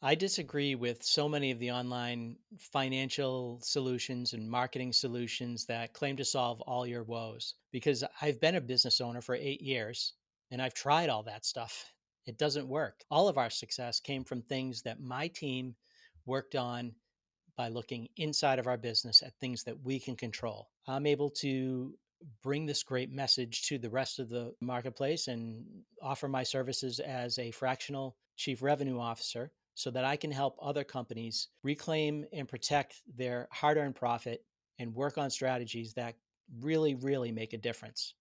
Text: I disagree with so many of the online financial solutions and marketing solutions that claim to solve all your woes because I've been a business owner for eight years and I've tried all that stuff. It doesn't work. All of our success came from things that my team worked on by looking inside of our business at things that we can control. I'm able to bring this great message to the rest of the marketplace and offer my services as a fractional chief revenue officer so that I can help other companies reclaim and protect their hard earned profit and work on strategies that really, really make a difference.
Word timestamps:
I 0.00 0.14
disagree 0.14 0.76
with 0.76 1.02
so 1.02 1.28
many 1.28 1.50
of 1.50 1.58
the 1.58 1.72
online 1.72 2.36
financial 2.56 3.58
solutions 3.64 4.32
and 4.32 4.48
marketing 4.48 4.92
solutions 4.92 5.66
that 5.66 5.92
claim 5.92 6.16
to 6.18 6.24
solve 6.24 6.60
all 6.60 6.86
your 6.86 7.02
woes 7.02 7.54
because 7.72 8.04
I've 8.22 8.40
been 8.40 8.54
a 8.54 8.60
business 8.60 9.00
owner 9.00 9.20
for 9.20 9.34
eight 9.34 9.60
years 9.60 10.14
and 10.52 10.62
I've 10.62 10.74
tried 10.74 11.08
all 11.08 11.24
that 11.24 11.44
stuff. 11.44 11.84
It 12.26 12.38
doesn't 12.38 12.68
work. 12.68 13.02
All 13.10 13.26
of 13.26 13.38
our 13.38 13.50
success 13.50 13.98
came 13.98 14.22
from 14.22 14.40
things 14.40 14.82
that 14.82 15.00
my 15.00 15.26
team 15.26 15.74
worked 16.26 16.54
on 16.54 16.94
by 17.56 17.66
looking 17.66 18.06
inside 18.18 18.60
of 18.60 18.68
our 18.68 18.76
business 18.76 19.20
at 19.20 19.34
things 19.40 19.64
that 19.64 19.82
we 19.82 19.98
can 19.98 20.14
control. 20.14 20.68
I'm 20.86 21.06
able 21.06 21.30
to 21.30 21.92
bring 22.44 22.66
this 22.66 22.84
great 22.84 23.10
message 23.10 23.62
to 23.62 23.78
the 23.78 23.90
rest 23.90 24.20
of 24.20 24.28
the 24.28 24.54
marketplace 24.60 25.26
and 25.26 25.64
offer 26.00 26.28
my 26.28 26.44
services 26.44 27.00
as 27.00 27.36
a 27.40 27.50
fractional 27.50 28.16
chief 28.36 28.62
revenue 28.62 29.00
officer 29.00 29.50
so 29.78 29.92
that 29.92 30.04
I 30.04 30.16
can 30.16 30.32
help 30.32 30.58
other 30.60 30.82
companies 30.82 31.50
reclaim 31.62 32.24
and 32.32 32.48
protect 32.48 33.00
their 33.14 33.46
hard 33.52 33.76
earned 33.76 33.94
profit 33.94 34.44
and 34.80 34.92
work 34.92 35.18
on 35.18 35.30
strategies 35.30 35.94
that 35.94 36.16
really, 36.58 36.96
really 36.96 37.30
make 37.30 37.52
a 37.52 37.58
difference. 37.58 38.14